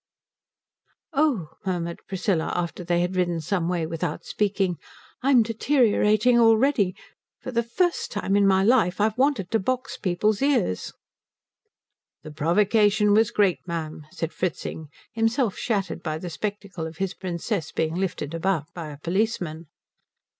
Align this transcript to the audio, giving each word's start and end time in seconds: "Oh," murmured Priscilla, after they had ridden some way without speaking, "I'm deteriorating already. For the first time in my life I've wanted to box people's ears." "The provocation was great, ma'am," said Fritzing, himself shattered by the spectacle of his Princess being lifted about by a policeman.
"Oh," 1.13 1.49
murmured 1.63 1.99
Priscilla, 2.07 2.51
after 2.55 2.83
they 2.83 3.01
had 3.01 3.15
ridden 3.15 3.39
some 3.39 3.69
way 3.69 3.85
without 3.85 4.25
speaking, 4.25 4.77
"I'm 5.21 5.43
deteriorating 5.43 6.39
already. 6.39 6.95
For 7.41 7.51
the 7.51 7.61
first 7.61 8.09
time 8.11 8.35
in 8.35 8.47
my 8.47 8.63
life 8.63 8.99
I've 8.99 9.15
wanted 9.19 9.51
to 9.51 9.59
box 9.59 9.97
people's 9.97 10.41
ears." 10.41 10.91
"The 12.23 12.31
provocation 12.31 13.13
was 13.13 13.29
great, 13.29 13.59
ma'am," 13.67 14.07
said 14.09 14.33
Fritzing, 14.33 14.87
himself 15.11 15.55
shattered 15.55 16.01
by 16.01 16.17
the 16.17 16.31
spectacle 16.31 16.87
of 16.87 16.97
his 16.97 17.13
Princess 17.13 17.71
being 17.71 17.93
lifted 17.93 18.33
about 18.33 18.73
by 18.73 18.87
a 18.89 18.97
policeman. 18.97 19.67